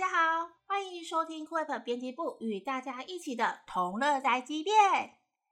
[0.00, 4.74] 大家好，欢迎收听 Quip 编辑部与大家一起的同乐宅急便。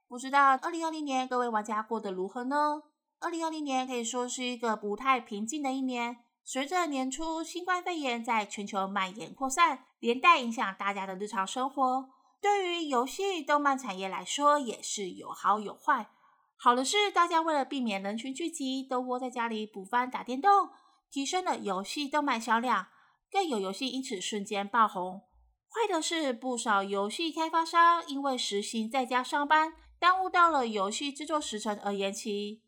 [0.07, 2.81] 不知道二零二零年各位玩家过得如何呢？
[3.19, 6.17] 二零二零年可以说是一个不太平静的一年。
[6.43, 12.09] 随着年初新冠肺炎在全球蔓延扩散，连带影响大家的日常生活。
[12.41, 16.09] 对于游戏动漫产业来说，也是有好有坏。
[16.57, 20.71] 好的是，大家为了避免人群聚集，都窝在家里补番打电动，
[21.11, 22.87] 提升了游戏动漫销量，
[23.31, 25.21] 更有游戏因此瞬间爆红。
[25.69, 32.63] 坏的是，不少游戏开发商因为实行在家上班，耽误到了游戏制作时程而延期。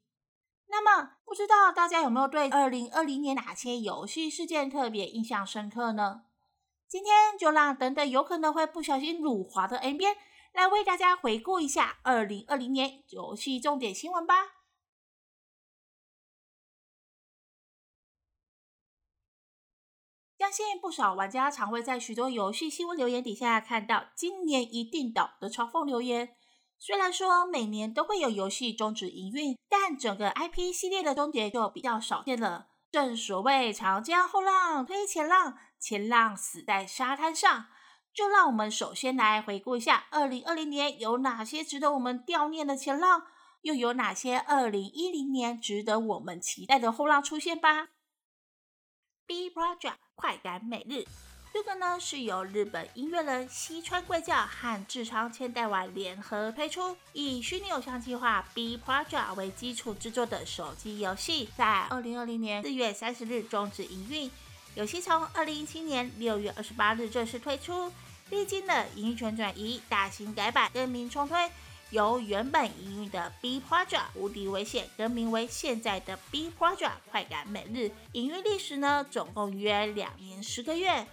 [0.68, 6.24] 那么，不知道大家有没有对二零二零年哪些游戏事件特别印象深刻呢？
[6.88, 10.16] 今天就让等等有可能会不小心辱华的 N 边
[10.54, 14.36] 来为大家回顾一下二零二零年游戏重点新闻吧。
[20.42, 26.36] 相信不少玩家常会在许多游戏新闻留言底下看到“今年一定倒”的嘲讽留言。
[26.80, 32.70] 虽然说每年都会有游戏终止营运，但整个 IP 系列的终结就比较少见了。
[32.90, 37.68] 正所谓长江后浪推前浪，前浪死在沙滩上。
[38.12, 43.28] 就让我们首先来回顾一下二零二零年有哪些值得我们悼念的前浪，
[43.62, 47.90] 又有哪些二零一零年值得我们期待的后浪出现吧。
[49.28, 51.04] B Project 快感每日。
[51.52, 64.32] 这个呢是由日本音乐人西川贵教和智商千代丸联合推出，以虚拟偶像计划 B Project 为基础制作的手机游戏，在二零二零年四月三十日终止营运。
[64.76, 67.92] 游戏从二零一七年六月二十八日正式推出，
[68.30, 71.52] 历经了营运权转移、大型改版、更名重推，
[71.92, 77.92] 由原本营运的 B Project 无敌危险更名为现在的 B Project 快感每日。
[78.14, 81.06] 营运历时呢，总共约两年十个月。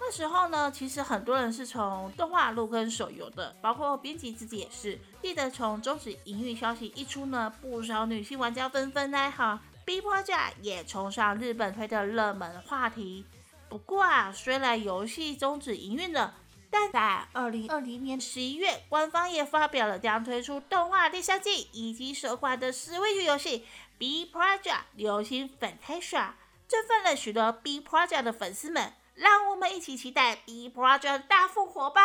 [0.00, 4.96] 那时候呢，其实很多人是从动画入坑手游的，包括编辑自己也是。
[5.20, 13.24] 记得从终止营运消息一出呢，不少女性玩家纷纷哀嚎，B Project 也冲上日本推的热门话题。
[13.68, 16.32] 不过啊，虽然游戏终止营运了，
[16.70, 26.32] 但在二零二零年十一月，官方也发表了将推出动画第三季以及首款的 Switch 游戏 B Project 流星 Fantasia，
[26.68, 28.94] 振奋了许多 B Project 的粉丝们。
[29.14, 32.00] 让我们一起期待 B Project 大复活吧！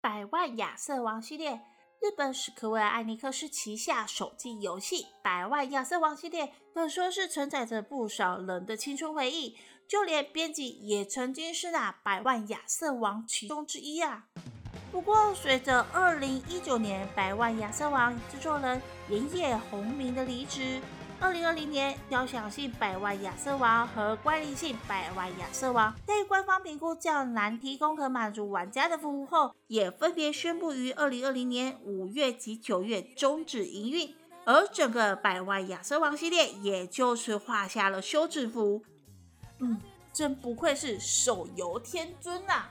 [0.00, 1.62] 百万亚瑟王系列，
[2.00, 9.58] 日本史克威尔艾尼克斯旗下手机游戏《百万亚瑟王》系列，可说是承载着不少人的青春回忆。
[9.86, 14.24] 就连编辑也曾经是那百万亚瑟王其中之一啊！
[14.90, 20.80] 不过，随着二零一九年百万亚瑟王制作人岩野宏明的离职。
[21.20, 34.14] 二零二零年，交响性百万亚瑟王和怪力性百万亚瑟王在官方评估较难提供可满足玩家的服务后，也分别宣布于二零二零年五月及九月终止营运，
[34.44, 38.82] 而整个百万亚瑟王系列也就是画下了休止符。
[39.64, 39.80] 嗯，
[40.12, 42.70] 真不愧是手游天尊啊！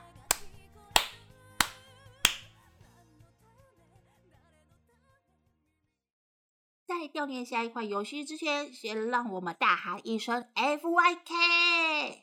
[6.86, 12.18] 在掉念下一款游戏之前，先让我们大喊一声 “FYK”！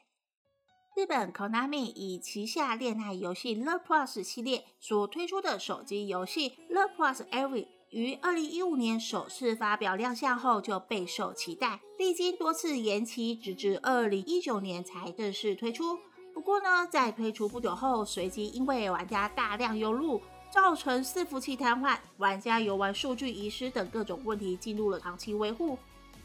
[0.96, 16.00] 日本 Konami 以旗下恋爱游戏《Love Plus》系列所推出的手机游戏《Love Plus Every》于二零一五年首次发表亮相后就备受期待，历经多次延期，直至二零一九年才正式推出。
[16.34, 20.19] 不过呢，在推出不久后，随即因为玩家大量涌入。
[20.50, 25.78] 造成伺服器瘫痪、玩家游玩数据遗失等各种问题，进入了长期维护。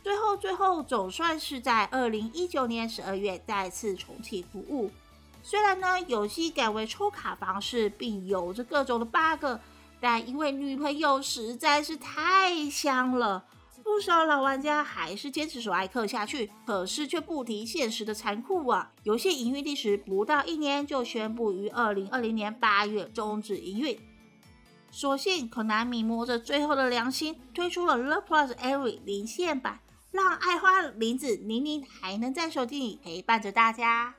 [0.03, 4.91] 最后，最后总算是在二零一九年十二月再次重启服务。
[5.45, 9.61] 虽然呢，游戏改为抽卡方式，并有着各种的 bug，
[10.01, 13.45] 但因为女朋友实在是太香了，
[13.87, 16.51] 不少老玩家还是坚持守爱氪下去。
[16.67, 18.93] 可是却不提现实的残酷啊！
[19.05, 23.97] 游戏营运历时不到一年，就宣布于二零二零年八月终止营运。
[24.91, 29.81] 所幸，Konami 摸着最后的良心，推出了《Love Plus Every》零线版，
[30.11, 34.17] 让爱花林子宁宁还能在手机里陪伴着大家。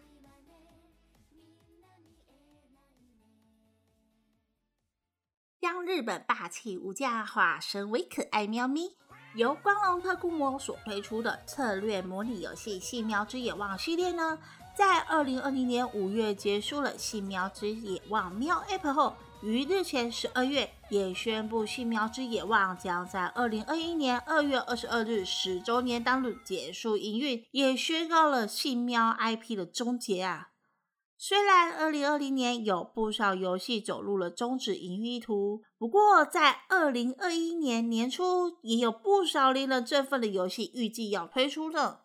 [5.59, 8.95] 将日本霸气无价化身为可爱喵咪，
[9.37, 14.39] 由光荣特库摩所推出的策略模拟游戏《细喵之野望》系列呢，
[14.75, 19.13] 在二零二零年五月结束了《细喵之野望》喵 App 后。
[19.43, 30.49] 于日前十二月也宣布，《信苗之野望》将在二零二一年二月二十二日十周年当日结束营运，也宣告了信喵 IP 的终结啊！
[31.19, 42.03] 虽然二零二零年有不少游戏走入了终止营运图，不过在二零二一年年初，也有不少令人振奋的游戏预计要推出了。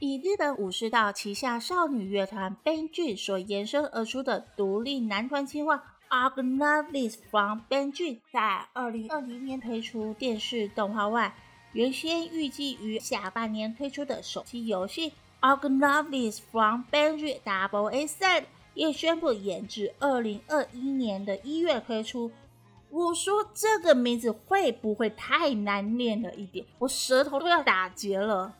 [0.00, 5.76] 以日本武士道旗下少女乐团 BanG 所延伸而出的独立男团计划
[6.08, 7.92] 《a g n o v i s from BanG》
[8.32, 11.36] 在二零二零年推出电视动画外，
[11.74, 15.10] 原先预计于下半年推出的手机游戏
[15.40, 18.40] 《a g n o v i s from BanG Double A Set》
[18.74, 22.30] 也宣布延至二零二一年的一月推出。
[22.90, 26.66] 我说这个名字会不会太难念了一点？
[26.78, 28.54] 我舌头都要打结了。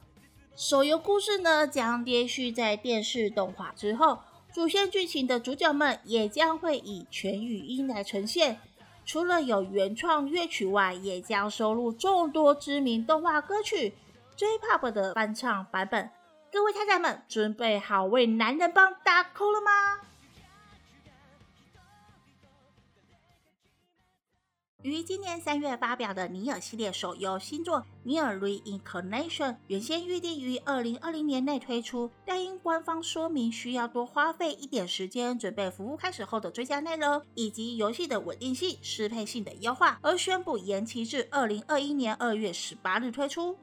[0.57, 4.19] 手游故事呢将接续在电视动画之后，
[4.53, 8.59] 主线剧情的主角们也将会以全语音来呈现。
[9.05, 13.93] 除了有原创乐曲外，也将收录众多知名动画歌曲
[14.37, 16.11] J-Pop 的翻唱版本。
[16.53, 20.01] 各位太太们，准备好为男人帮打 call 了吗？
[24.83, 43.57] 于今年三月发表的尼尔系列手游新作《尼尔 Reincarnation》，原先预定于二零二零年内推出，但因官方说明需要多花费一点时间准备服务开始后的追加内容，以及游戏的稳定性、适配性的优化，而宣布延期至二零二一年二月十八日推出。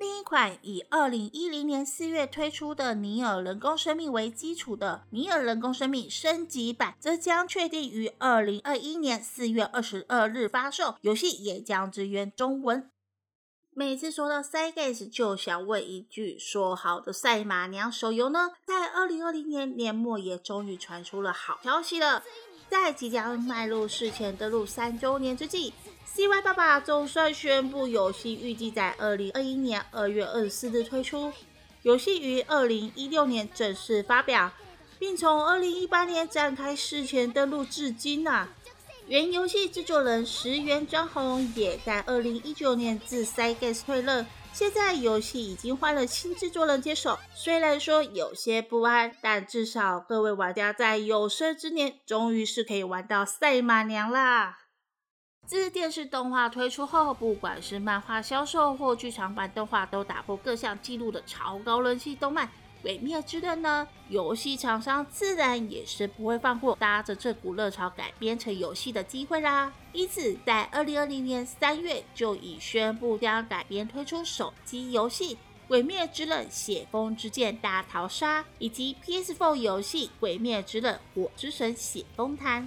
[0.00, 12.90] 另一款以二零一零年四月推出的《尼尔：人工生命》为基础的《尼尔：人工生命》升级版，则将确定于二零二一年四月二十二日发售，游戏也将支援中文。
[13.72, 18.52] 每次说到赛 g a s 就想问一句：说好的赛马娘手游呢？
[18.64, 22.24] 在二零二零年年末，也终于传出了好消息了，
[22.70, 25.74] 在即将迈入事前登陆三周年之际。
[26.14, 31.32] CY 爸爸总算宣布，游戏预计在二零二一年二月二十四日推出。
[31.82, 34.52] 游戏于二零一六年正式发表，
[35.00, 38.48] 并从二零一八年展开事前登录至今呐。
[39.08, 47.18] 原游戏制作人石原张宏也在二零一九年自 Cygames 退任，现在游戏已经换了新制作人接手。
[47.34, 54.58] 虽然说有些不安，但至少各位玩家在有生之年，终于是可以玩到赛马娘啦。
[55.46, 62.46] 自电视动画推出后，不管是漫画销售或剧场版动画，都打破各项纪录的超高人气动漫
[62.82, 69.72] 《鬼灭之刃》呢，游戏厂商自然也是不会放过搭着这股热潮改编成游戏的机会啦。
[69.92, 75.34] 因此，在二零二零年三月就已宣布将改编推出手机游戏
[75.68, 82.62] 《鬼灭之刃：血风之剑大逃杀》，以及 PS4 游戏《鬼灭之刃：火之神血风坛》。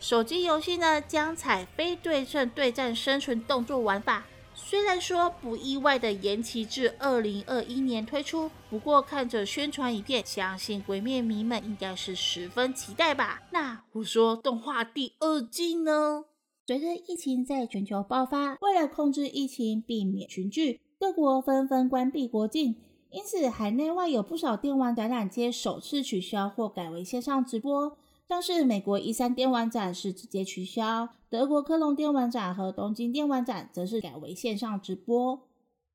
[0.00, 4.24] 手机游戏呢将采非对称对战生存动作玩法，
[4.60, 13.40] 虽然说不意外的延期至二零二一年推出，不过看着宣传影片，相信鬼灭迷们应该是十分期待吧。
[13.50, 16.24] 那我说动画第二季呢？
[16.66, 22.76] 随着疫情在全球爆发，为了控制疫情，避免群聚，各国纷纷关闭国境，
[23.10, 27.96] 因此海内外有不少电玩展览皆首次取消或改为线上直播。
[28.28, 35.48] 像是美国一三电玩展是直接取消，德国科隆电玩展和东京电玩展则是改为线上直播。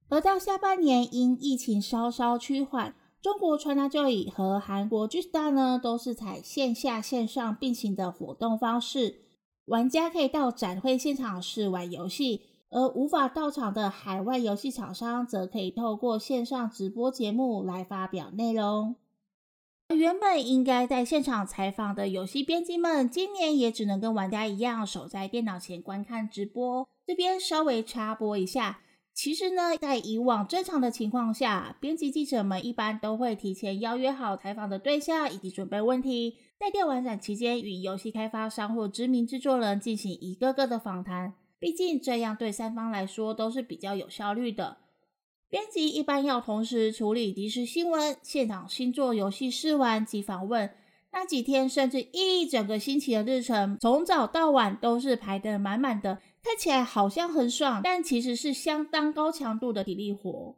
[0.10, 9.20] 而到下半年，因疫情稍稍趋缓，中国传达就以和韩国 G Star 呢都是采线下线上并行的活动方式，
[9.66, 18.96] 玩家可以到展会现场试玩游戏，而无法到场的海外游戏厂商则可以透过线上直播节目来发表内容。
[19.90, 26.88] 原本应该在现场采访的游戏编辑们，今年也只能跟玩家一样守在电脑前观看直播。
[27.06, 28.80] 这边稍微插播一下，
[29.14, 41.34] 其实呢，在以往正常的情况下，编辑记者们一般都会提前邀约好采访的对象以及准备问题，在电玩展期间与游戏开发商或知名制作人进行一个个的访谈。
[41.60, 44.78] 毕竟这样对三方来说都是比较有效率的。
[45.54, 50.68] 编辑一般要同时处理即时新闻、现场星座游戏试玩及访问，
[51.12, 60.56] 那几天甚至一整个星期的日程，从早到晚都是排得满满的，看起来好像很爽，但其实是相当高强度的体力活。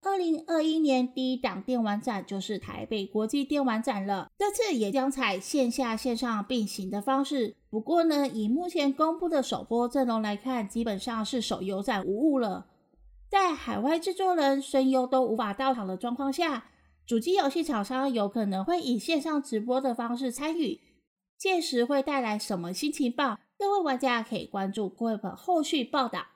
[0.00, 7.54] 二零二一年第一档电玩展就是台北国际电玩展了，这次也将采线下线上并行的方式。
[7.68, 12.64] 不过呢，以目前公布的首播阵容来看，基本上是手游展无误了。
[13.28, 16.66] 在海外制作人、声优都无法到场的状况下，
[17.06, 20.80] 主机游戏厂商有可能会以线上直播的方式参与，
[21.36, 23.38] 届时会带来什么新情报？
[23.58, 26.35] 各位玩家可以关注 g u 后续报道。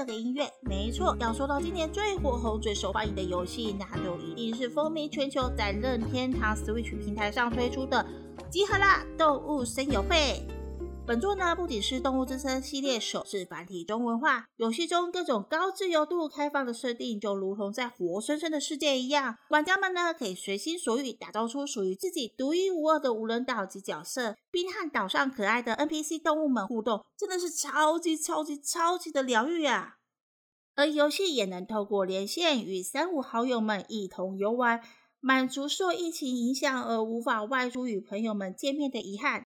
[0.00, 8.02] 这个音乐，没错，要说到今年最火红、最受欢迎的游戏，那就一定是风靡全球，在任天堂 Switch 平台上推出的
[8.48, 9.04] 《集合啦！
[9.18, 10.16] 动物森友会》。
[11.10, 19.34] 本作呢，不仅是《动物之声》系列首次繁体中文化，游戏中各种高自由度、开放的设定，就如同在活生生的世界一样。
[19.48, 29.96] 玩家们呢，可以随心所欲打造出属于自己独一无二的无人岛及角色，并和岛上可爱的 NPC 动物们互动，真的是超级超级超级的疗愈啊！
[30.76, 34.80] 而游戏也能透过连线与三五好友们一同游玩，
[35.18, 39.42] 满足受疫情影响而无法外出与朋友们见面的遗憾。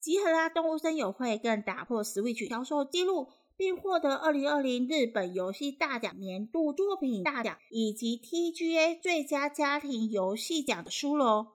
[0.00, 0.48] 集合啦！
[0.48, 11.48] 动物森友会更打破 Switch 销售记录，并获得二零二零日本游戏大奖年度作品大奖以及 TGA 最佳家庭游戏奖的殊荣。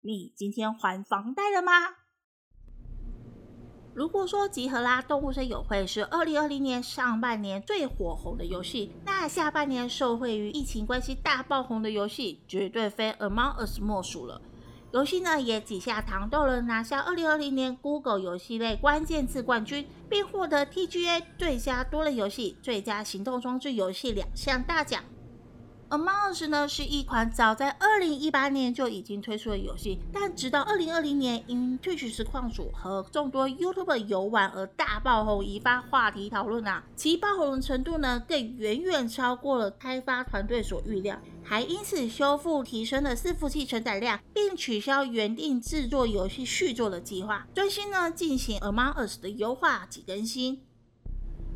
[0.00, 1.72] 你今天还房贷了吗？
[3.94, 5.02] 如果说集合啦！
[5.02, 14.40] 动物森友会是二零二零年上半年最火红的游戏，那下半年受惠于疫情关系大爆红的游戏，绝对非 Among Us 莫属了。
[14.92, 25.02] 游戏呢也挤下糖豆人，拿下二零二零年 Google 游戏类关键字冠军，并获得 TGA 最佳多人游戏、最佳行动装置游戏两项大奖。
[25.92, 36.82] Among Us 呢是一款早在二零一八年就已经推出的游戏，但直到二零二零年因 Twitch 实况主和众多 YouTube 游玩而大爆红，引发话题讨论啊。
[36.96, 50.62] 其爆红程度呢更远远超过了开发团队所预料，还因此修复提升了伺服器承载量，并取消原定制作游戏续作的计划，专心呢进行 Among Us 的优化及更新。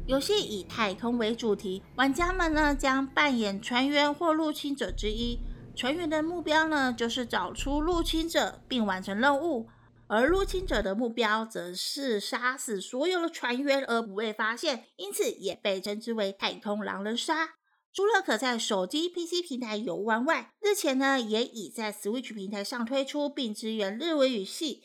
[0.06, 5.40] 游戏以太空为主题，玩家们呢将扮演船员或入侵者之一。
[5.75, 9.66] 船员的目标呢就是找出入侵者并完成任务，
[10.06, 17.54] 而入侵者的目标则是杀死所有的船员而不被发现，因此也被称之为太空狼人杀。
[17.92, 24.82] 除了可在手机、PC 平台游玩外，日前呢也已在 Switch 平台上推出并支援日文语系。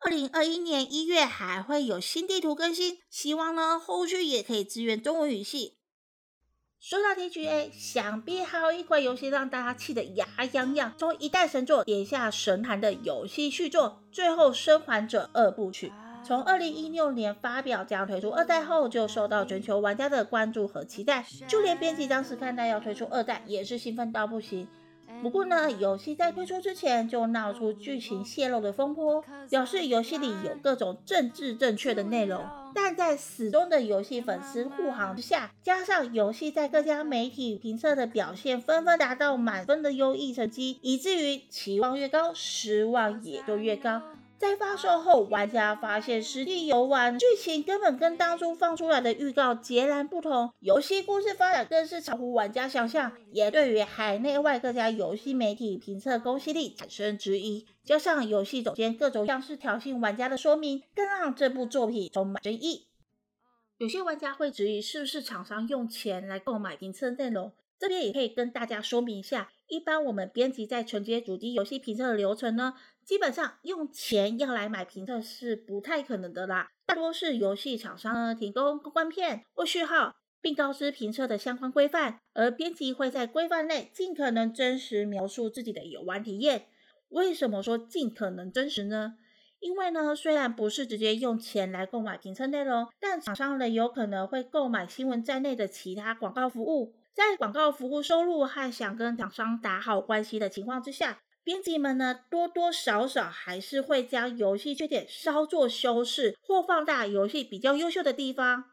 [0.00, 5.76] 二零二一年一月还会有新地图更新，希望呢后续也可以支援中文语系。
[6.80, 15.88] 说到 TGA，想必还有一款游戏让大家气得牙痒痒，从一代神作跌下神坛的游戏续作《最后生还者二部曲》，
[16.24, 24.68] 从二零一六年发表将推出二代后，就受到全球玩家的关注和期待，就连编辑当时看到要推出二代，也是兴奋到不行。
[25.22, 32.44] 不过呢，游戏在推出之前就闹出剧情泄露的风波，表示游戏里有各种政治正确的内容。
[32.74, 44.00] 但在死忠的游戏粉丝护航之下，加上游戏在各家媒体评测的表现纷纷达到满分的优异成绩，以至于期望越高，失望也就越高。
[44.38, 57.66] 在发售后，玩家发现实际游玩剧情根本跟当初放出来的预告截然不同，游戏故事发展更是超乎玩家想象，也对于海内外各家游戏媒体评测公信力产生质疑。
[57.84, 62.86] 加上游戏总监各种像是挑衅玩家的说明，更让这部作品充满争议。
[63.78, 69.50] 有些玩家会质疑是不是厂商用钱来购买评测内容，这边也可以跟大家说明一下。
[69.68, 76.68] 一般我们编辑在承接主机游戏评测的流程呢，基本上用钱要来买评测是不太可能的啦。
[76.86, 86.66] 大多是游戏厂商呢提供公关片或序号，并告知评测的相关规范，而编辑会在规范内尽可能真实描述自己的游玩体验。
[87.10, 89.16] 为什么说尽可能真实呢？
[89.60, 96.94] 因为呢，虽然不是直接用钱来购买评测内容，但厂商呢有可能会购买新闻在内的其他广告服务。
[97.18, 108.66] 在广告服务收入和想跟厂商打好关系的情况之下，编辑们呢多多少少还是会将游戏缺点稍作修饰或放大游戏比较优秀的地方。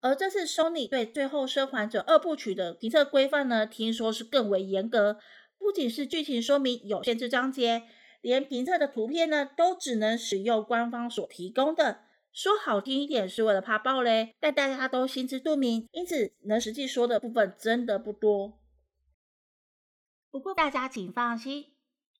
[0.00, 5.18] 而这次 Sony 对《最后生还者二部曲》的评测规范呢，听说是更为严格，
[5.58, 7.82] 不仅是剧情说明有限制章节，
[8.20, 12.02] 连评测的图片呢都只能使用官方所提供的。
[12.32, 18.58] 说好听一点是为了怕爆雷，但大家都心知肚明，因此能实际说的部分真的不多。
[20.30, 21.72] 不过大家请放心，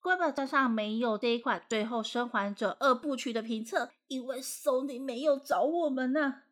[0.02, 6.43] 官网站上没有这一款《最后生还者二部曲》的评测，因为 Sony 没有找我们呢。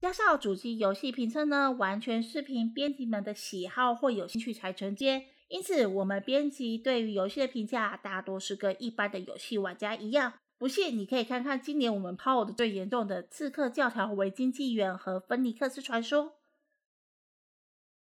[0.00, 10.32] 加上主机游戏评测呢，完全是凭编辑们的喜好或有兴趣才承接，因此，我们编辑对于游戏的评价大多是跟一般的游戏玩家一样。
[10.58, 16.24] 不信，你可以看看今年我们抛的最严重的《刺客教条：维京纪元》和《芬尼克斯传说》。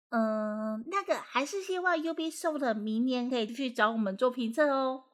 [0.08, 5.04] 嗯，那个还是希望 Ubisoft 明年可以继续找我们做评测哦。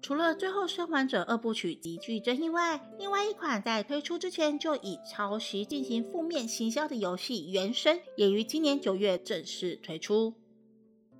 [0.00, 10.30] 除了《最后生还者》二部曲极具争议外，另外一款在推出之前就以抄袭进行负面行销的游戏《原神》，也于今年九月正式推出。《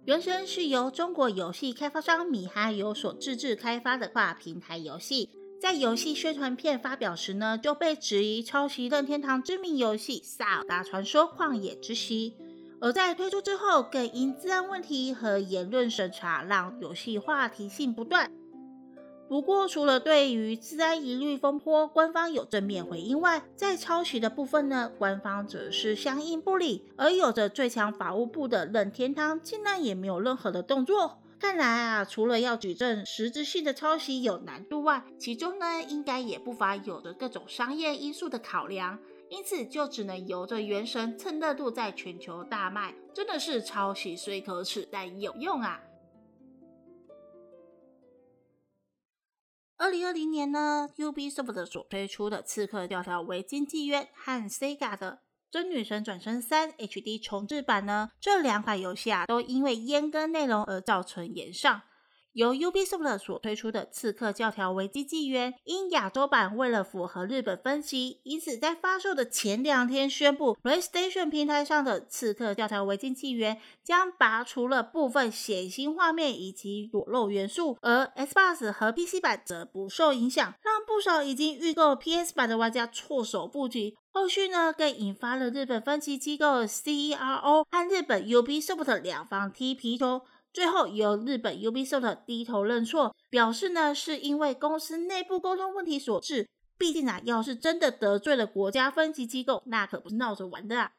[0.06, 5.28] 原神》是由中国游戏开发商米哈游所自制开发的跨平台游戏，
[5.60, 12.36] 在游戏宣传片发表时呢，就被质疑抄袭任天堂知名游戏《萨尔达传说：旷野之息》。
[12.80, 18.30] 而在推出之后，更因治安问题和言论审查，让游戏话题性不断。
[19.28, 26.84] 不过，除了对于治安疑虑风波，官方有正面回应外，在抄袭的部分呢，官方则是相应不理。
[26.96, 31.18] 而有着最强法务部的任天堂，竟然也没有任何的动作。
[31.40, 38.98] 看来啊，除了要举证实质性的抄袭有难度外，其中呢，应该也不乏有着各种商业因素的考量。
[39.28, 45.80] 因此，就只能由着原神蹭热度，在全球大卖，真的是抄袭虽可耻，但有用啊！
[49.78, 55.12] 二零二零年呢，Ubisoft 所推出的《刺客教条：维京纪元》和 Sega 的
[55.50, 61.82] 《真女神转生三 HD》重置版呢，这两款游戏啊，都因为阉割内容而造成延上。
[62.36, 83.96] 由 Ubisoft 所推出的《刺客教条：维基纪元》，因亚洲版为了符合日本分级，因此在发售的前两天宣布，PlayStation 平台上的《刺客教条：维京纪元》将拔除了部分血腥画面以及裸露元素，而 Xbox 和 PC 版则不受影响，让不少已经预购 PS 版的玩家措手不及。
[84.12, 90.20] 后续呢，更引发了日本分级机构 CERO 和日本 Ubisoft 两方踢皮球。
[90.56, 96.48] 最后由日本 Ubisoft 低头认错，表示呢是因为公司内部沟通问题所致。
[96.78, 100.92] 毕竟啊，要是真的得罪了国家分级机构，那可不是闹着玩的啊。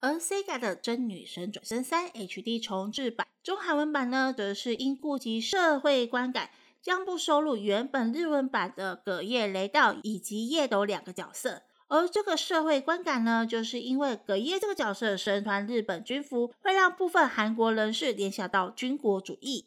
[0.00, 6.50] 而 Sega 的《真女神转生三 HD 重置版》中韩文版呢，则是因顾及社会观感，
[6.82, 11.62] 将不收录原本日文版的葛叶雷道以及叶斗两个角色。
[11.88, 19.66] 而这个社会观感呢，就是因为葛叶这个角色身穿日本军服，会让部分韩国人士联想到军国主义。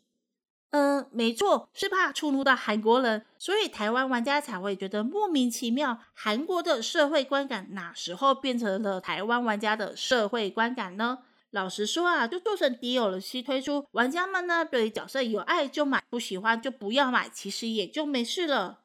[0.72, 6.00] 嗯，没错，是怕触怒到韩国人，所以台湾玩家才会觉得莫名其妙。
[6.14, 11.20] 韩国的社会观感哪时候变成了台湾玩家的社会观感呢？
[11.52, 18.80] 老实说啊，就做成 DLC 推出，玩家们呢对角色有爱就买，不喜欢就不要买，其实也就没事了。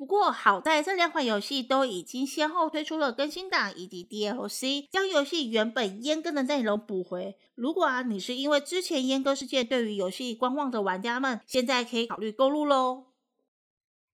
[0.00, 7.36] 不过好在这两款游戏都已经先后推出了更新档以及 DLC，将游戏原本阉割的内容补回。
[7.54, 13.08] 如果啊你是因为之前阉割事件对于游戏观望的玩家们，现在可以考虑购入喽。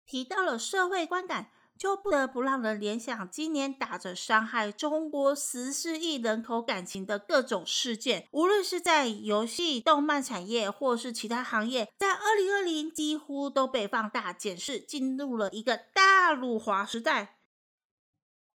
[0.06, 1.50] 提到了社会观感。
[1.78, 17.38] 就不得不让人联想，今年打着伤害中国十四亿人口感情的各种事件，无论是在游戏、动漫产业，或是其他行业，在二零二零几乎都被放大检视，进入了一个大辱华时代。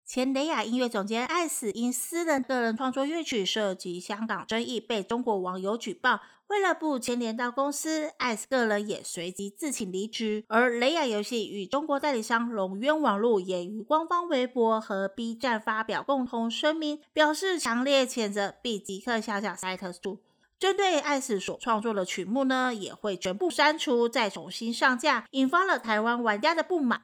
[0.05, 6.21] 前雷雅音乐总监艾斯因私人个人创作乐曲涉及香港争议，被中国网友举报。
[6.49, 10.43] 为了不牵连到公司，艾斯个人也随即自请离职。
[10.47, 20.23] 而雷雅游戏与中国代理商龙渊网络也于官方微博和 B 站发表共同声明，表示强烈谴责，并即刻下架赛特数。
[20.57, 27.03] 针对艾斯所创作的曲目呢，也会全部删除，再重新上架，引发了台湾玩家的不满。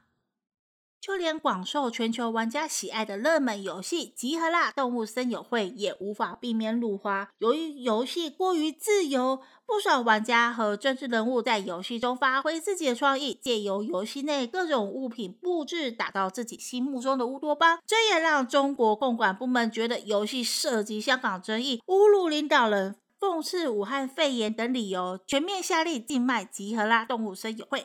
[1.05, 7.29] 就连广受全球玩家喜爱的热门游戏《集合啦动物森友会》也无法避免辱华。
[7.37, 17.77] 由于游戏过于自由，不少玩家和政治人物在游戏中发挥自己的创意，借由游戏内各种物品布置，打造自己心目中的乌托邦。
[17.85, 27.81] 这也让中国共管部门觉得游戏涉及香港争议、侮辱领导人、讽刺武汉肺炎等理由，全面下令禁卖《集合啦动物森友会》。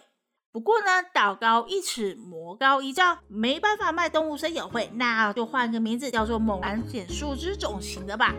[0.52, 8.34] 不过呢，道高一尺，魔高一丈，没办法卖动物森友会，那就换个名字，叫做猛然减树枝种型的吧。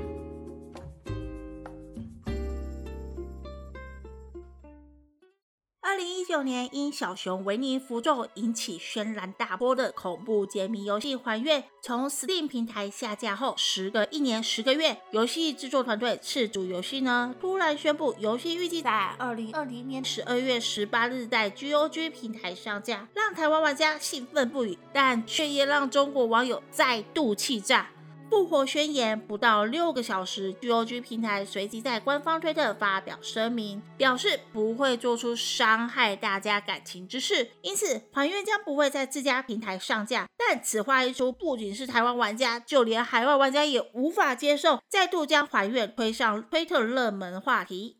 [5.92, 27.90] 二零一九年，因小熊维尼符咒引起轩然大波的恐怖解谜游戏《还愿》，从 Steam 平台下架后，时隔一年十个月，游戏制作团队赤足游戏呢，突然宣布游戏预计在二零二零年十二月十八日在 GOG 平台上架，让台湾玩家兴奋不已，但却也让中国网友再度气炸。
[28.32, 40.30] 复活宣言不到六个小时，GOG 平台随即在官方推特发表声明，表示不会做出伤害大家感情之事，因此还愿将不会在自家平台上架。
[40.38, 47.98] 但此话一出，不仅是台湾玩家，就连海外玩家也无法接受，再度将还愿推上推特热门话题。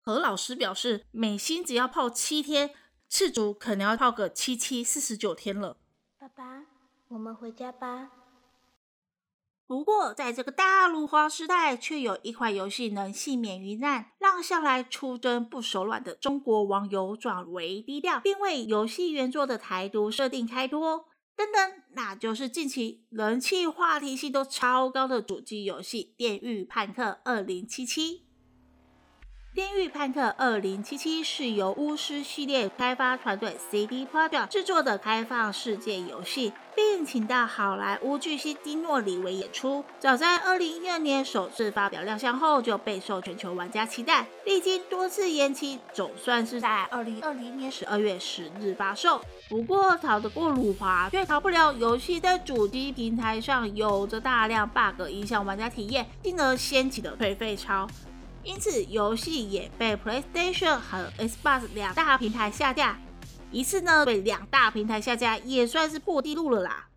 [0.00, 2.70] 何老师表示，美心只要泡七天，
[3.08, 5.78] 赤足可能要泡个七七四十九天了。
[6.16, 6.62] 爸爸，
[7.08, 8.10] 我们回家吧。
[9.66, 21.06] 不过，在这个大陆花时代，却有一款游戏能幸免于难，让向来出征不手软的中国网友转为低调，并为游戏原作的台独设定开脱。
[21.34, 28.18] 等等，那就是近期人气、话题性都超高的主机游戏《电狱判客二零七七》。
[29.54, 39.84] 《电狱判客二零七七》是由巫师系列开发团队 CD Projekt 制作的开放世界游戏，并请到好莱坞巨星丁诺里维演出。
[40.00, 44.26] 早在二零一二年首次发表亮相后，就备受全球玩家期待。
[44.44, 49.20] 历经多次延期，总算是在二零二零年十二月十日发售。
[49.48, 57.86] 不过，逃得过辱华，却逃不了游戏在主机平台上有着大量 bug，影响玩家体验，进而掀起的退费潮。
[58.44, 63.00] 因此，游戏也被 PlayStation 和 Xbox 两大平台下架。
[63.50, 66.88] 一次呢，被两大平台下架也算是破纪录了啦。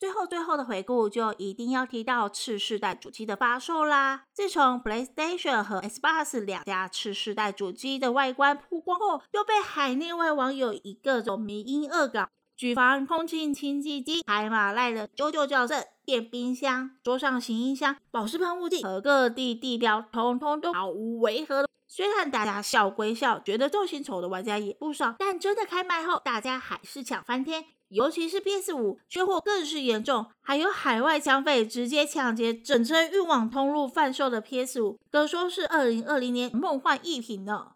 [0.00, 4.24] 最后，最后的回顾就一定要提到次世代主机的发售啦。
[4.32, 12.28] 自从 PlayStation 和 Xbox 两家次世代主机的外观曝光后，又被海内外网友以各种迷音恶搞。
[12.56, 21.66] 举凡空气清新机、海马赖的九九校正、电冰箱、桌上型音箱、保湿喷雾剂和各地地标，通通都毫无违和。
[21.88, 27.64] 虽然大家笑归笑，觉得造型丑的玩家也不少，但真的开卖后，大家还是抢翻天。
[27.88, 37.74] 尤其是 PS 五缺货更是严重，还有海外抢匪直接抢劫整车运往通路贩售的 PS 五，可说是二零二零年梦幻一品了。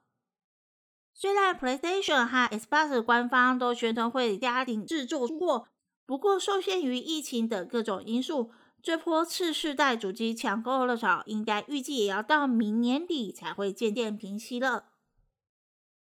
[1.18, 5.66] 虽然 PlayStation 和 Xbox 官方都宣称会加紧制作出货，
[6.04, 8.50] 不过受限于疫情等各种因素，
[8.82, 14.88] 这波次世代主机抢购热潮应该预计也要到明年底才会渐渐平息了。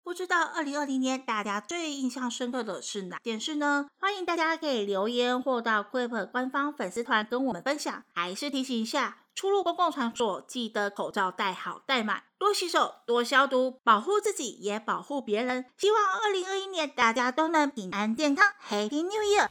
[0.02, 3.90] 不知道2020年大家最印象深刻的是哪件事呢？
[4.00, 8.04] 欢迎大家可以留言或到 Quip 官方粉丝团跟我们分享。
[8.16, 9.27] 还是提醒一下。
[9.38, 15.66] 出入公共场所，记得口罩戴好戴满，多洗手，多消毒，保护自己也保护别人。
[15.78, 19.48] 希望二零二一年大家都能平安健康，Happy New Year！